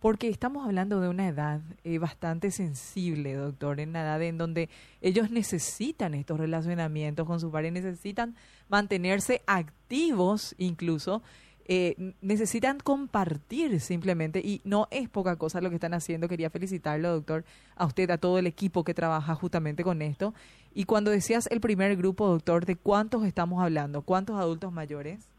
Porque 0.00 0.28
estamos 0.28 0.64
hablando 0.64 0.98
de 1.02 1.08
una 1.10 1.28
edad 1.28 1.60
eh, 1.84 1.98
bastante 1.98 2.50
sensible, 2.50 3.34
doctor, 3.34 3.80
en 3.80 3.90
una 3.90 4.00
edad 4.00 4.22
en 4.22 4.38
donde 4.38 4.70
ellos 5.02 5.30
necesitan 5.30 6.14
estos 6.14 6.40
relacionamientos 6.40 7.26
con 7.26 7.38
sus 7.38 7.52
padres, 7.52 7.70
necesitan 7.70 8.34
mantenerse 8.70 9.42
activos 9.46 10.54
incluso, 10.56 11.22
eh, 11.66 12.14
necesitan 12.22 12.80
compartir 12.80 13.78
simplemente 13.78 14.40
y 14.40 14.62
no 14.64 14.88
es 14.90 15.10
poca 15.10 15.36
cosa 15.36 15.60
lo 15.60 15.68
que 15.68 15.76
están 15.76 15.92
haciendo. 15.92 16.28
Quería 16.28 16.48
felicitarlo, 16.48 17.10
doctor, 17.10 17.44
a 17.76 17.84
usted, 17.84 18.10
a 18.10 18.16
todo 18.16 18.38
el 18.38 18.46
equipo 18.46 18.84
que 18.84 18.94
trabaja 18.94 19.34
justamente 19.34 19.84
con 19.84 20.00
esto. 20.00 20.32
Y 20.72 20.84
cuando 20.84 21.10
decías 21.10 21.46
el 21.50 21.60
primer 21.60 21.94
grupo, 21.96 22.26
doctor, 22.26 22.64
¿de 22.64 22.76
cuántos 22.76 23.26
estamos 23.26 23.62
hablando? 23.62 24.00
¿Cuántos 24.00 24.40
adultos 24.40 24.72
mayores? 24.72 25.33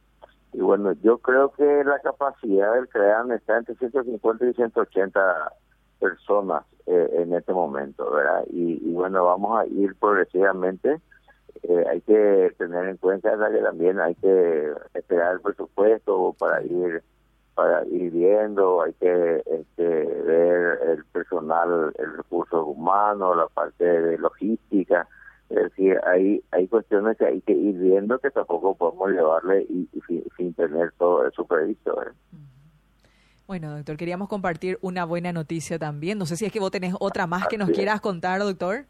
Y 0.56 0.62
bueno, 0.62 0.94
yo 1.04 1.18
creo 1.18 1.52
que 1.52 1.84
la 1.84 2.00
capacidad 2.00 2.74
del 2.76 2.88
CREAN 2.88 3.30
está 3.34 3.58
entre 3.58 3.76
150 3.76 4.46
y 4.46 4.54
180 4.54 5.52
personas 6.00 6.64
eh, 6.86 7.10
en 7.18 7.34
este 7.34 7.52
momento, 7.52 8.10
¿verdad? 8.10 8.46
Y, 8.50 8.94
bueno, 8.94 9.26
vamos 9.26 9.60
a 9.60 9.66
ir 9.66 9.94
progresivamente. 9.96 11.02
Eh, 11.64 11.86
hay 11.90 12.00
que 12.02 12.56
tener 12.58 12.86
en 12.86 12.96
cuenta 12.98 13.32
que 13.52 13.58
también 13.58 14.00
hay 14.00 14.16
que 14.16 14.72
esperar 14.94 15.34
el 15.34 15.42
presupuesto 15.42 16.34
para 16.40 16.64
ir 16.64 17.04
para 17.54 17.86
ir 17.88 18.12
viendo, 18.12 18.82
hay 18.82 18.94
que 18.94 19.44
este, 19.46 19.84
ver 19.84 20.80
el 20.90 21.06
personal, 21.06 21.94
el 21.98 22.18
recurso 22.18 22.66
humano, 22.66 23.34
la 23.34 23.48
parte 23.48 23.84
de 23.86 24.18
logística, 24.18 25.08
es 25.50 25.56
decir, 25.56 26.00
hay, 26.06 26.44
hay 26.52 26.68
cuestiones 26.68 27.18
que 27.18 27.26
hay 27.26 27.42
que 27.42 27.54
ir 27.54 27.78
viendo 27.78 28.18
que 28.20 28.32
tampoco 28.32 28.76
podemos 28.76 29.12
llevarle 29.12 29.62
y, 29.70 29.88
sin, 30.38 30.54
tener 30.54 30.92
todo 30.94 31.28
eso 31.28 31.46
previsto. 31.46 32.02
¿eh? 32.02 32.12
Bueno, 33.48 33.76
doctor, 33.76 33.96
queríamos 33.96 34.28
compartir 34.28 34.80
una 34.82 35.06
buena 35.06 35.32
noticia 35.32 35.78
también. 35.78 36.18
No 36.18 36.26
sé 36.26 36.36
si 36.36 36.46
es 36.46 36.52
que 36.52 36.60
vos 36.60 36.72
tenés 36.72 36.96
otra 37.00 37.28
más 37.28 37.48
que 37.48 37.58
nos 37.58 37.70
quieras 37.70 38.02
contar, 38.02 38.40
doctor. 38.40 38.86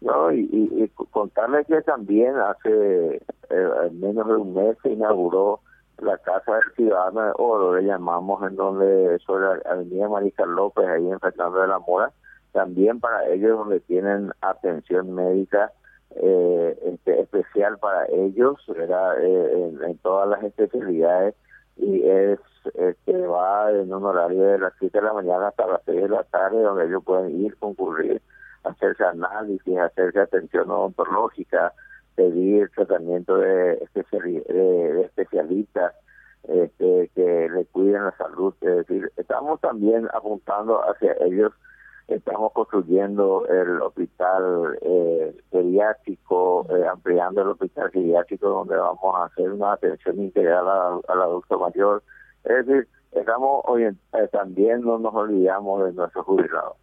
No, 0.00 0.30
y, 0.30 0.48
y, 0.52 0.88
contarle 1.10 1.64
que 1.64 1.82
también 1.82 2.36
hace 2.36 3.16
eh, 3.50 3.90
menos 3.92 4.28
de 4.28 4.34
un 4.34 4.54
mes 4.54 4.76
se 4.82 4.90
inauguró 4.90 5.60
la 5.98 6.18
Casa 6.18 6.52
del 6.52 6.74
Ciudadano 6.76 7.22
de 7.22 7.32
Oro, 7.36 7.76
le 7.76 7.86
llamamos, 7.86 8.42
en 8.48 8.54
donde 8.54 9.18
sobre 9.26 9.46
la 9.46 9.70
Avenida 9.70 10.08
Marisa 10.08 10.44
López, 10.44 10.86
ahí 10.86 11.10
en 11.10 11.18
Fernando 11.18 11.60
de 11.60 11.68
la 11.68 11.78
Mora, 11.78 12.12
también 12.52 13.00
para 13.00 13.26
ellos 13.28 13.58
donde 13.58 13.80
tienen 13.80 14.30
atención 14.40 15.14
médica 15.14 15.72
eh, 16.14 16.78
este, 16.84 17.20
especial 17.20 17.78
para 17.78 18.06
ellos, 18.06 18.56
¿verdad? 18.68 19.22
Eh, 19.22 19.72
en, 19.84 19.98
todas 19.98 20.28
las 20.28 20.42
especialidades 20.44 21.34
y 21.76 22.08
es 22.08 22.38
este, 22.74 23.26
va 23.26 23.70
en 23.70 23.92
un 23.92 24.04
horario 24.04 24.42
de 24.44 24.58
las 24.58 24.72
7 24.78 24.98
de 24.98 25.04
la 25.04 25.12
mañana 25.12 25.48
hasta 25.48 25.66
las 25.66 25.82
6 25.84 26.02
de 26.02 26.08
la 26.08 26.24
tarde 26.24 26.62
donde 26.62 26.86
ellos 26.86 27.04
pueden 27.04 27.44
ir, 27.44 27.56
concurrir, 27.56 28.22
hacerse 28.64 29.04
análisis, 29.04 29.78
hacerse 29.78 30.20
atención 30.20 30.70
odontológica, 30.70 31.72
pedir 32.14 32.70
tratamiento 32.70 33.36
de, 33.36 33.78
de, 33.94 35.00
especialistas 35.02 35.94
este, 36.48 37.10
que 37.14 37.48
le 37.50 37.66
cuiden 37.66 38.04
la 38.04 38.16
salud. 38.16 38.54
Es 38.60 38.76
decir, 38.86 39.12
estamos 39.16 39.60
también 39.60 40.08
apuntando 40.14 40.80
hacia 40.88 41.12
ellos 41.20 41.52
Estamos 42.08 42.52
construyendo 42.52 43.46
el 43.48 43.82
hospital 43.82 44.78
eh, 44.82 45.36
pediátrico, 45.50 46.66
eh, 46.70 46.86
ampliando 46.86 47.42
el 47.42 47.48
hospital 47.48 47.90
pediátrico 47.90 48.48
donde 48.48 48.76
vamos 48.76 49.16
a 49.16 49.24
hacer 49.24 49.50
una 49.50 49.72
atención 49.72 50.22
integral 50.22 50.66
al, 51.08 51.22
adulto 51.22 51.58
mayor. 51.58 52.02
Es 52.44 52.64
decir, 52.64 52.88
estamos 53.12 53.64
eh, 53.80 53.92
también 54.30 54.82
no 54.82 54.98
nos 54.98 55.14
olvidamos 55.14 55.84
de 55.84 55.92
nuestros 55.94 56.24
jubilados. 56.24 56.76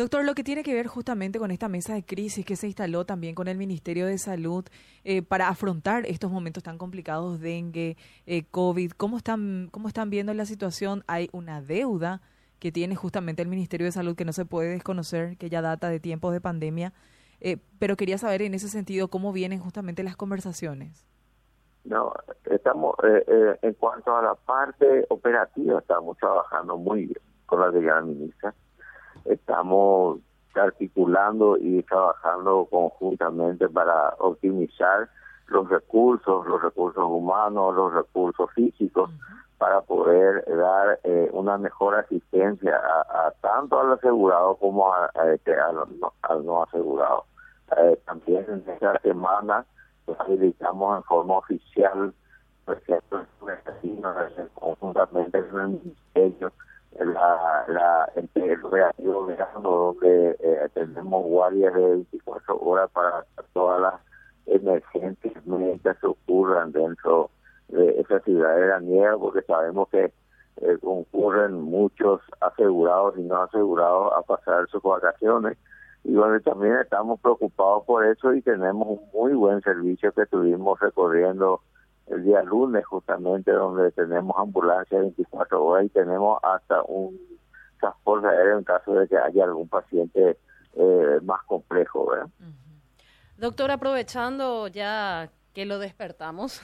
Doctor, 0.00 0.24
lo 0.24 0.34
que 0.34 0.42
tiene 0.42 0.62
que 0.62 0.72
ver 0.72 0.86
justamente 0.86 1.38
con 1.38 1.50
esta 1.50 1.68
mesa 1.68 1.92
de 1.92 2.02
crisis 2.02 2.46
que 2.46 2.56
se 2.56 2.66
instaló 2.66 3.04
también 3.04 3.34
con 3.34 3.48
el 3.48 3.58
Ministerio 3.58 4.06
de 4.06 4.16
Salud 4.16 4.64
eh, 5.04 5.20
para 5.20 5.48
afrontar 5.48 6.06
estos 6.06 6.30
momentos 6.30 6.62
tan 6.62 6.78
complicados, 6.78 7.38
dengue, 7.38 7.98
eh, 8.24 8.44
COVID, 8.50 8.92
¿cómo 8.92 9.18
están, 9.18 9.68
¿cómo 9.70 9.88
están 9.88 10.08
viendo 10.08 10.32
la 10.32 10.46
situación? 10.46 11.04
¿Hay 11.06 11.28
una 11.32 11.60
deuda 11.60 12.22
que 12.60 12.70
tiene 12.70 12.94
justamente 12.94 13.42
el 13.42 13.48
Ministerio 13.48 13.86
de 13.86 13.92
Salud 13.92 14.14
que 14.14 14.24
no 14.24 14.32
se 14.32 14.44
puede 14.44 14.70
desconocer, 14.70 15.36
que 15.38 15.48
ya 15.48 15.62
data 15.62 15.88
de 15.88 15.98
tiempos 15.98 16.32
de 16.32 16.40
pandemia. 16.40 16.92
Eh, 17.40 17.56
pero 17.78 17.96
quería 17.96 18.18
saber 18.18 18.42
en 18.42 18.54
ese 18.54 18.68
sentido 18.68 19.08
cómo 19.08 19.32
vienen 19.32 19.60
justamente 19.60 20.02
las 20.02 20.16
conversaciones. 20.16 21.06
No, 21.84 22.12
estamos, 22.44 22.94
eh, 23.02 23.24
eh, 23.26 23.58
en 23.62 23.74
cuanto 23.74 24.14
a 24.14 24.22
la 24.22 24.34
parte 24.34 25.06
operativa, 25.08 25.78
estamos 25.78 26.18
trabajando 26.18 26.76
muy 26.76 27.06
bien 27.06 27.20
con 27.46 27.60
la 27.60 27.70
de 27.70 28.02
ministra. 28.02 28.54
Estamos 29.24 30.20
articulando 30.54 31.56
y 31.56 31.82
trabajando 31.84 32.66
conjuntamente 32.70 33.68
para 33.68 34.10
optimizar 34.18 35.08
los 35.50 35.68
recursos, 35.68 36.46
los 36.46 36.62
recursos 36.62 37.04
humanos, 37.04 37.74
los 37.74 37.92
recursos 37.92 38.50
físicos, 38.54 39.10
para 39.58 39.82
poder 39.82 40.44
dar 40.46 40.98
eh, 41.04 41.28
una 41.32 41.58
mejor 41.58 41.94
asistencia 41.94 42.76
a, 42.76 43.30
tanto 43.42 43.78
al 43.78 43.92
asegurado 43.92 44.56
como 44.56 44.92
a, 44.92 45.10
este, 45.34 45.54
al, 45.54 45.76
no 46.44 46.62
asegurado. 46.62 47.24
Eh, 47.76 48.00
también 48.06 48.46
en 48.48 48.64
esta 48.66 48.98
semana 49.00 49.66
habilitamos 50.18 50.96
en 50.96 51.04
forma 51.04 51.38
oficial, 51.38 52.14
por 52.64 52.78
ejemplo, 52.78 53.26
conjuntamente 54.54 55.46
con 55.48 55.60
el 55.60 55.68
Ministerio, 55.68 56.52
la, 56.98 57.64
la, 57.68 58.10
el 58.14 58.64
operativo 58.64 59.26
verano, 59.26 59.60
donde 59.60 60.36
eh, 60.40 60.68
tenemos 60.74 61.24
guardias 61.24 61.74
de 61.74 61.80
24 61.80 62.58
horas 62.60 62.90
para 62.92 63.24
todas 63.52 63.80
las 63.80 63.94
emergencias 64.46 65.46
médicas 65.46 65.96
que 65.98 66.06
ocurran 66.06 66.72
dentro 66.72 67.30
de 67.68 68.00
esa 68.00 68.09
ciudad 68.20 68.56
de 68.56 68.66
la 68.66 68.80
nieve 68.80 69.16
porque 69.18 69.42
sabemos 69.42 69.88
que 69.88 70.12
eh, 70.62 70.78
concurren 70.80 71.60
muchos 71.60 72.20
asegurados 72.40 73.16
y 73.18 73.22
no 73.22 73.42
asegurados 73.42 74.12
a 74.16 74.22
pasar 74.22 74.68
sus 74.68 74.82
vacaciones 74.82 75.56
y 76.04 76.14
bueno 76.14 76.40
también 76.40 76.76
estamos 76.76 77.20
preocupados 77.20 77.84
por 77.84 78.06
eso 78.06 78.34
y 78.34 78.42
tenemos 78.42 78.88
un 78.88 79.00
muy 79.12 79.32
buen 79.34 79.60
servicio 79.62 80.12
que 80.12 80.26
tuvimos 80.26 80.78
recorriendo 80.80 81.60
el 82.08 82.24
día 82.24 82.42
lunes 82.42 82.84
justamente 82.86 83.52
donde 83.52 83.92
tenemos 83.92 84.36
ambulancia 84.38 84.98
24 84.98 85.64
horas 85.64 85.86
y 85.86 85.88
tenemos 85.90 86.38
hasta 86.42 86.82
un 86.82 87.18
transporte 87.80 88.28
aéreo 88.28 88.58
en 88.58 88.64
caso 88.64 88.94
de 88.94 89.08
que 89.08 89.16
haya 89.16 89.44
algún 89.44 89.68
paciente 89.68 90.36
eh, 90.74 91.20
más 91.22 91.42
complejo. 91.44 92.12
Doctor, 93.36 93.70
aprovechando 93.70 94.68
ya 94.68 95.30
que 95.54 95.66
lo 95.66 95.78
despertamos, 95.78 96.60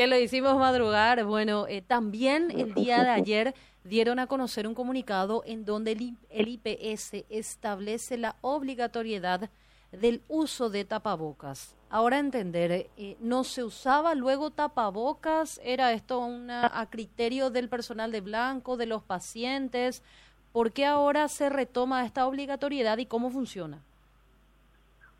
que 0.00 0.06
lo 0.06 0.16
hicimos 0.16 0.56
madrugar. 0.56 1.24
Bueno, 1.26 1.66
eh, 1.68 1.82
también 1.82 2.50
el 2.50 2.72
día 2.72 3.02
de 3.02 3.10
ayer 3.10 3.54
dieron 3.84 4.18
a 4.18 4.26
conocer 4.26 4.66
un 4.66 4.74
comunicado 4.74 5.42
en 5.44 5.66
donde 5.66 5.92
el, 6.30 6.48
IPS 6.48 7.26
establece 7.28 8.16
la 8.16 8.36
obligatoriedad 8.40 9.50
del 9.92 10.22
uso 10.26 10.70
de 10.70 10.86
tapabocas. 10.86 11.76
Ahora 11.90 12.18
entender, 12.18 12.88
eh, 12.96 13.18
¿no 13.20 13.44
se 13.44 13.62
usaba 13.62 14.14
luego 14.14 14.50
tapabocas? 14.50 15.60
¿Era 15.62 15.92
esto 15.92 16.20
una, 16.20 16.70
a 16.72 16.88
criterio 16.88 17.50
del 17.50 17.68
personal 17.68 18.10
de 18.10 18.22
blanco, 18.22 18.78
de 18.78 18.86
los 18.86 19.02
pacientes? 19.02 20.02
¿Por 20.50 20.72
qué 20.72 20.86
ahora 20.86 21.28
se 21.28 21.50
retoma 21.50 22.06
esta 22.06 22.26
obligatoriedad 22.26 22.96
y 22.96 23.04
cómo 23.04 23.28
funciona? 23.30 23.82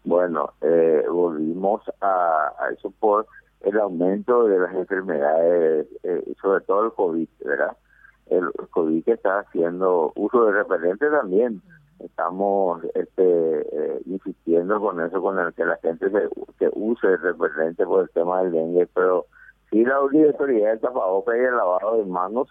Bueno, 0.05 0.55
eh, 0.63 1.05
a, 2.01 2.53
eso 2.73 2.93
por 2.99 3.27
el 3.61 3.79
aumento 3.79 4.45
de 4.47 4.59
las 4.59 4.75
enfermedades, 4.75 5.87
eh, 6.03 6.35
sobre 6.41 6.61
todo 6.65 6.87
el 6.87 6.93
COVID, 6.93 7.29
¿verdad? 7.45 7.77
El 8.27 8.51
COVID 8.71 9.05
que 9.05 9.13
está 9.13 9.41
haciendo 9.41 10.13
uso 10.17 10.47
de 10.47 10.53
repelente 10.53 11.09
también. 11.11 11.61
Estamos 11.99 12.83
este, 12.95 13.61
eh, 13.61 14.01
insistiendo 14.07 14.81
con 14.81 15.01
eso, 15.01 15.21
con 15.21 15.39
el 15.39 15.53
que 15.53 15.65
la 15.67 15.77
gente 15.79 16.11
se, 16.11 16.29
que 16.59 16.71
use 16.73 17.07
el 17.07 17.21
repelente 17.21 17.85
por 17.85 18.03
el 18.03 18.11
tema 18.11 18.43
del 18.43 18.53
dengue, 18.53 18.89
pero 18.95 19.27
sí 19.71 19.85
la 19.85 20.01
obligatoriedad 20.01 20.71
del 20.71 20.81
tapabocas 20.81 21.37
y 21.37 21.41
el 21.41 21.57
lavado 21.57 21.99
de 21.99 22.05
manos, 22.07 22.49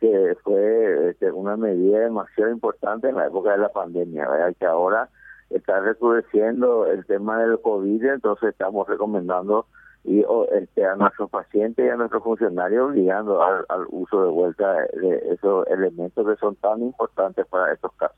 que 0.00 0.36
fue 0.42 1.10
este, 1.10 1.32
una 1.32 1.56
medida 1.56 2.00
demasiado 2.00 2.50
importante 2.50 3.08
en 3.08 3.16
la 3.16 3.26
época 3.26 3.52
de 3.52 3.58
la 3.58 3.68
pandemia, 3.70 4.28
¿verdad? 4.28 4.54
Que 4.58 4.66
ahora 4.66 5.08
está 5.50 5.80
recrudeciendo 5.80 6.86
el 6.86 7.04
tema 7.06 7.38
del 7.42 7.60
COVID, 7.60 8.04
entonces 8.04 8.50
estamos 8.50 8.88
recomendando 8.88 9.66
y 10.04 10.24
este, 10.52 10.86
a 10.86 10.96
nuestros 10.96 11.28
pacientes 11.28 11.84
y 11.84 11.88
a 11.88 11.96
nuestros 11.96 12.22
funcionarios 12.22 12.90
obligando 12.90 13.42
al, 13.42 13.64
uso 13.90 14.24
de 14.24 14.30
vuelta 14.30 14.72
de 14.72 15.34
esos 15.34 15.66
elementos 15.66 16.26
que 16.26 16.36
son 16.36 16.56
tan 16.56 16.82
importantes 16.82 17.46
para 17.46 17.72
estos 17.72 17.92
casos. 17.94 18.16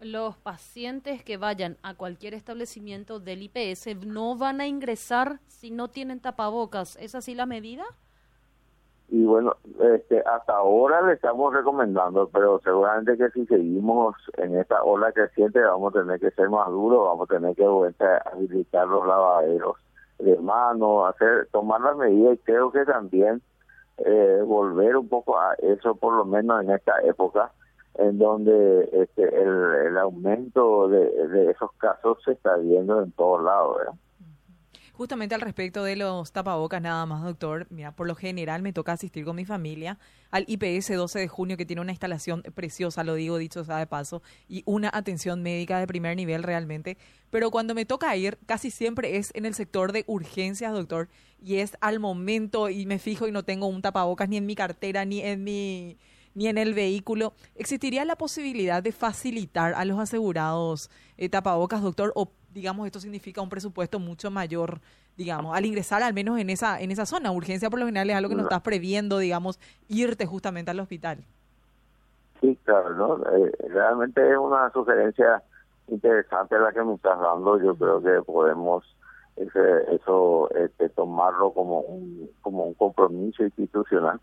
Los 0.00 0.36
pacientes 0.36 1.22
que 1.22 1.36
vayan 1.36 1.78
a 1.82 1.94
cualquier 1.94 2.34
establecimiento 2.34 3.18
del 3.18 3.42
IPS 3.42 4.06
no 4.06 4.36
van 4.36 4.60
a 4.60 4.66
ingresar 4.66 5.40
si 5.46 5.70
no 5.70 5.88
tienen 5.88 6.20
tapabocas. 6.20 6.96
¿Es 6.96 7.14
así 7.14 7.34
la 7.34 7.46
medida? 7.46 7.84
Y 9.08 9.24
bueno, 9.24 9.54
este, 9.94 10.20
hasta 10.20 10.56
ahora 10.56 11.00
le 11.02 11.12
estamos 11.14 11.54
recomendando, 11.54 12.28
pero 12.32 12.60
seguramente 12.64 13.16
que 13.16 13.30
si 13.30 13.46
seguimos 13.46 14.16
en 14.36 14.56
esta 14.56 14.82
ola 14.82 15.12
creciente 15.12 15.60
vamos 15.60 15.94
a 15.94 16.00
tener 16.00 16.18
que 16.18 16.32
ser 16.32 16.50
más 16.50 16.68
duros, 16.68 17.04
vamos 17.04 17.30
a 17.30 17.34
tener 17.34 17.54
que 17.54 17.64
habilitar 17.64 18.88
los 18.88 19.06
lavaderos 19.06 19.76
de 20.18 20.36
mano, 20.38 21.06
hacer, 21.06 21.48
tomar 21.52 21.80
las 21.82 21.96
medidas 21.96 22.34
y 22.34 22.38
creo 22.38 22.72
que 22.72 22.84
también 22.84 23.42
eh, 23.98 24.42
volver 24.44 24.96
un 24.96 25.08
poco 25.08 25.38
a 25.38 25.54
eso, 25.54 25.94
por 25.94 26.14
lo 26.14 26.24
menos 26.24 26.62
en 26.64 26.70
esta 26.70 27.00
época, 27.02 27.52
en 27.94 28.18
donde 28.18 28.88
este, 28.92 29.22
el, 29.22 29.86
el 29.86 29.98
aumento 29.98 30.88
de, 30.88 31.28
de 31.28 31.50
esos 31.50 31.70
casos 31.78 32.18
se 32.24 32.32
está 32.32 32.56
viendo 32.56 33.02
en 33.02 33.12
todos 33.12 33.42
lados. 33.42 33.82
Justamente 34.96 35.34
al 35.34 35.42
respecto 35.42 35.84
de 35.84 35.94
los 35.94 36.32
tapabocas, 36.32 36.80
nada 36.80 37.04
más, 37.04 37.22
doctor. 37.22 37.66
Mira, 37.68 37.92
por 37.92 38.06
lo 38.06 38.14
general 38.14 38.62
me 38.62 38.72
toca 38.72 38.92
asistir 38.92 39.26
con 39.26 39.36
mi 39.36 39.44
familia 39.44 39.98
al 40.30 40.46
IPS 40.48 40.96
12 40.96 41.18
de 41.18 41.28
junio, 41.28 41.58
que 41.58 41.66
tiene 41.66 41.82
una 41.82 41.92
instalación 41.92 42.42
preciosa, 42.54 43.04
lo 43.04 43.12
digo 43.12 43.36
dicho 43.36 43.62
sea 43.62 43.76
de 43.76 43.86
paso, 43.86 44.22
y 44.48 44.62
una 44.64 44.90
atención 44.90 45.42
médica 45.42 45.78
de 45.78 45.86
primer 45.86 46.16
nivel 46.16 46.42
realmente. 46.42 46.96
Pero 47.28 47.50
cuando 47.50 47.74
me 47.74 47.84
toca 47.84 48.16
ir, 48.16 48.38
casi 48.46 48.70
siempre 48.70 49.18
es 49.18 49.32
en 49.34 49.44
el 49.44 49.52
sector 49.52 49.92
de 49.92 50.04
urgencias, 50.06 50.72
doctor, 50.72 51.10
y 51.44 51.56
es 51.56 51.76
al 51.82 52.00
momento 52.00 52.70
y 52.70 52.86
me 52.86 52.98
fijo 52.98 53.28
y 53.28 53.32
no 53.32 53.42
tengo 53.42 53.66
un 53.66 53.82
tapabocas 53.82 54.30
ni 54.30 54.38
en 54.38 54.46
mi 54.46 54.54
cartera 54.54 55.04
ni 55.04 55.20
en 55.20 55.44
mi 55.44 55.98
ni 56.32 56.48
en 56.48 56.58
el 56.58 56.74
vehículo. 56.74 57.34
¿Existiría 57.54 58.04
la 58.04 58.16
posibilidad 58.16 58.82
de 58.82 58.92
facilitar 58.92 59.72
a 59.74 59.84
los 59.86 59.98
asegurados 59.98 60.90
eh, 61.16 61.30
tapabocas, 61.30 61.82
doctor, 61.82 62.12
digamos, 62.56 62.86
esto 62.86 63.00
significa 63.00 63.42
un 63.42 63.50
presupuesto 63.50 63.98
mucho 63.98 64.30
mayor, 64.30 64.80
digamos, 65.14 65.54
al 65.54 65.66
ingresar 65.66 66.02
al 66.02 66.14
menos 66.14 66.38
en 66.38 66.48
esa, 66.48 66.80
en 66.80 66.90
esa 66.90 67.04
zona. 67.04 67.30
Urgencia 67.30 67.68
por 67.68 67.78
lo 67.78 67.84
general 67.84 68.08
es 68.08 68.16
algo 68.16 68.30
que 68.30 68.34
no 68.34 68.42
estás 68.44 68.62
previendo, 68.62 69.18
digamos, 69.18 69.60
irte 69.88 70.24
justamente 70.24 70.70
al 70.70 70.80
hospital. 70.80 71.18
Sí, 72.40 72.58
claro, 72.64 72.94
¿no? 72.94 73.16
Eh, 73.36 73.52
realmente 73.68 74.26
es 74.26 74.38
una 74.38 74.70
sugerencia 74.70 75.42
interesante 75.88 76.58
la 76.58 76.72
que 76.72 76.82
me 76.82 76.94
estás 76.94 77.20
dando. 77.20 77.60
Yo 77.60 77.76
creo 77.76 78.02
que 78.02 78.22
podemos 78.22 78.84
ese, 79.36 79.94
eso 79.94 80.50
este, 80.54 80.88
tomarlo 80.90 81.52
como 81.52 81.80
un, 81.80 82.30
como 82.40 82.64
un 82.64 82.74
compromiso 82.74 83.44
institucional. 83.44 84.20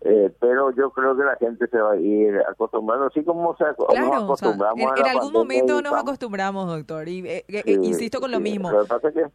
Eh, 0.00 0.30
pero 0.40 0.70
yo 0.72 0.90
creo 0.90 1.16
que 1.16 1.24
la 1.24 1.36
gente 1.36 1.66
se 1.68 1.78
va 1.78 1.92
a 1.92 1.96
ir 1.96 2.38
acostumbrando, 2.48 3.06
así 3.06 3.22
como 3.24 3.56
se 3.56 3.64
claro, 3.88 4.14
acostumbramos. 4.14 4.80
en, 4.80 5.06
algún 5.06 5.32
momento 5.32 5.80
nos 5.80 5.94
acostumbramos, 5.94 6.66
doctor, 6.66 7.08
y 7.08 7.26
eh, 7.26 7.44
eh, 7.48 7.62
insisto 7.66 8.20
con 8.20 8.30
lo 8.30 8.40
mismo. 8.40 8.70
Lo 8.70 8.82
que 8.82 8.88
pasa 8.88 9.08
es 9.08 9.14
que, 9.14 9.26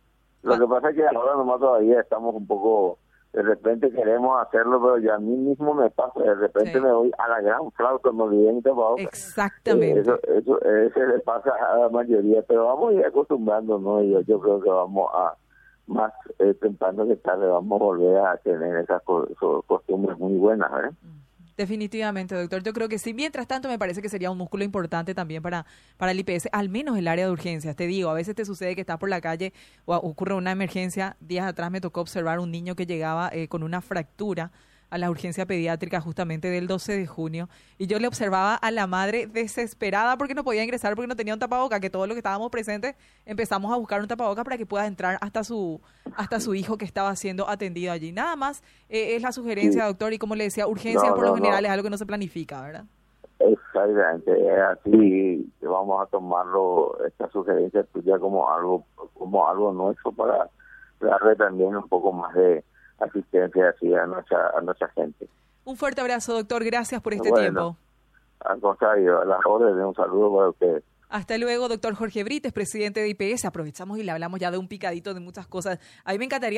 lo 0.44 0.60
que, 0.60 0.68
pasa 0.68 0.90
es 0.90 0.96
que 0.96 1.08
ahora 1.08 1.34
nomás 1.36 1.60
todavía 1.60 2.00
estamos 2.02 2.36
un 2.36 2.46
poco 2.46 3.00
de 3.34 3.44
repente 3.44 3.92
queremos 3.92 4.42
hacerlo, 4.42 4.82
pero 4.82 4.98
yo 4.98 5.14
a 5.14 5.20
mí 5.20 5.36
mismo 5.36 5.74
me 5.74 5.90
pasa, 5.92 6.20
de 6.20 6.36
repente 6.36 6.82
me 6.82 6.92
voy 6.92 7.12
a 7.18 7.28
la 7.28 7.42
gran 7.42 7.72
flauta, 7.72 8.12
me 8.12 8.24
olvidé 8.24 8.54
mi 8.54 8.62
Exactamente. 9.04 10.00
eso, 10.00 10.20
eso, 10.24 10.62
ese 10.62 11.08
le 11.08 11.20
pasa 11.20 11.52
a 11.72 11.78
la 11.78 11.90
mayoría, 11.90 12.42
pero 12.44 12.66
vamos 12.66 12.92
a 12.92 12.94
ir 12.96 13.06
acostumbrándonos, 13.06 14.04
yo, 14.06 14.22
yo 14.22 14.40
creo 14.40 14.62
que 14.62 14.70
vamos 14.70 15.12
a, 15.14 15.36
más 15.86 16.12
eh, 16.40 16.54
temprano 16.56 17.08
que 17.08 17.18
tarde, 17.18 17.48
vamos 17.48 17.80
a 17.80 17.84
volver 17.84 18.18
a 18.18 18.38
tener 18.38 18.78
esas 18.78 19.02
costumbres 19.04 20.18
muy 20.18 20.38
buenas, 20.38 20.72
¿eh? 20.86 20.96
Definitivamente, 21.60 22.36
doctor. 22.36 22.64
Yo 22.64 22.72
creo 22.72 22.88
que 22.88 22.98
sí. 23.00 23.14
Mientras 23.14 23.46
tanto, 23.46 23.68
me 23.68 23.78
parece 23.78 24.02
que 24.02 24.08
sería 24.08 24.32
un 24.32 24.38
músculo 24.38 24.64
importante 24.64 25.14
también 25.14 25.44
para, 25.44 25.66
para 25.98 26.14
el 26.14 26.20
IPS, 26.22 26.48
al 26.54 26.70
menos 26.70 26.98
el 26.98 27.06
área 27.06 27.26
de 27.26 27.32
urgencias. 27.32 27.76
Te 27.76 27.86
digo, 27.86 28.10
a 28.10 28.14
veces 28.14 28.34
te 28.34 28.46
sucede 28.46 28.76
que 28.76 28.82
estás 28.82 28.98
por 28.98 29.10
la 29.10 29.20
calle 29.20 29.52
o 29.84 29.94
ocurre 29.94 30.36
una 30.36 30.52
emergencia. 30.52 31.18
Días 31.20 31.46
atrás 31.46 31.70
me 31.70 31.82
tocó 31.82 32.00
observar 32.00 32.40
un 32.40 32.50
niño 32.50 32.78
que 32.78 32.86
llegaba 32.86 33.30
eh, 33.34 33.50
con 33.50 33.64
una 33.64 33.82
fractura 33.82 34.54
a 34.90 34.98
la 34.98 35.10
urgencia 35.10 35.46
pediátrica 35.46 36.02
justamente 36.02 36.50
del 36.50 36.68
12 36.68 36.98
de 36.98 37.08
junio 37.08 37.50
y 37.78 37.88
yo 37.88 38.00
le 38.00 38.08
observaba 38.08 38.56
a 38.56 38.72
la 38.72 38.88
madre 38.88 39.28
desesperada 39.28 40.18
porque 40.18 40.34
no 40.34 40.44
podía 40.44 40.64
ingresar 40.64 40.96
porque 40.96 41.08
no 41.08 41.16
tenía 41.16 41.34
un 41.34 41.40
tapaboca, 41.40 41.80
que 41.80 41.90
todos 41.90 42.08
los 42.08 42.16
que 42.16 42.20
estábamos 42.20 42.50
presentes 42.50 42.96
empezamos 43.26 43.72
a 43.72 43.78
buscar 43.78 44.02
un 44.02 44.08
tapaboca 44.08 44.44
para 44.44 44.58
que 44.58 44.66
pueda 44.66 44.88
entrar 44.88 45.18
hasta 45.22 45.44
su 45.44 45.80
hasta 46.16 46.40
su 46.40 46.56
hijo 46.56 46.78
que 46.78 46.86
estaba 46.86 47.16
siendo 47.16 47.50
atendido 47.50 47.92
allí. 47.92 48.12
Nada 48.12 48.36
más 48.36 48.64
eh, 48.90 49.16
es 49.16 49.22
la 49.22 49.32
sugerencia, 49.32 49.86
doctor, 49.86 50.14
y 50.14 50.18
como 50.18 50.36
le 50.36 50.46
decía, 50.46 50.68
urgencia 50.68 51.14
por 51.14 51.26
lo 51.26 51.36
general 51.36 51.64
es 51.66 51.72
algo 51.72 51.84
que 51.84 51.90
no 51.90 51.98
se 51.98 52.06
planifica, 52.06 52.62
¿verdad? 52.62 52.86
Exactamente, 53.40 54.32
así 54.62 55.50
vamos 55.62 56.02
a 56.02 56.06
tomarlo, 56.08 56.98
esta 57.06 57.30
sugerencia 57.30 57.84
tuya 57.86 58.20
como 58.20 58.50
algo 58.50 58.84
como 59.14 59.48
algo 59.48 59.72
nuestro 59.72 60.12
para 60.12 60.50
darle 61.00 61.36
también 61.36 61.76
un 61.76 61.88
poco 61.88 62.12
más 62.12 62.34
de 62.34 62.64
asistencia 63.06 63.70
así 63.70 63.94
a 63.94 64.06
nuestra, 64.06 64.52
a 64.58 64.62
nuestra 64.62 64.90
gente. 64.90 65.28
Un 65.66 65.78
fuerte 65.78 66.02
abrazo, 66.02 66.34
doctor. 66.34 66.64
Gracias 66.64 67.02
por 67.02 67.14
este 67.14 67.32
tiempo. 67.32 67.78
Al 68.40 68.60
contrario, 68.60 69.22
a 69.22 69.26
las 69.26 69.40
órdenes, 69.46 69.86
un 69.86 69.96
saludo 69.96 70.36
para 70.36 70.50
ustedes. 70.50 70.84
Hasta 71.10 71.40
luego, 71.40 71.68
doctor 71.68 71.96
Jorge 71.96 72.24
Brites, 72.24 72.54
presidente 72.54 73.00
de 73.02 73.10
IPS. 73.10 73.46
Aprovechamos 73.46 73.98
y 73.98 74.04
le 74.04 74.12
hablamos 74.12 74.40
ya 74.40 74.52
de 74.52 74.60
un 74.60 74.68
picadito 74.68 75.16
de 75.16 75.20
muchas 75.20 75.48
cosas. 75.48 75.80
A 76.06 76.12
mí 76.12 76.20
me 76.20 76.26
encantaría 76.26 76.58